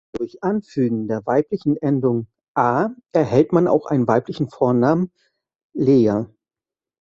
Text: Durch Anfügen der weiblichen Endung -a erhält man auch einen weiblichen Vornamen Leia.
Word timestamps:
Durch 0.17 0.41
Anfügen 0.43 1.07
der 1.07 1.23
weiblichen 1.27 1.77
Endung 1.77 2.25
-a 2.57 2.95
erhält 3.11 3.53
man 3.53 3.67
auch 3.67 3.85
einen 3.85 4.07
weiblichen 4.07 4.49
Vornamen 4.49 5.11
Leia. 5.75 6.27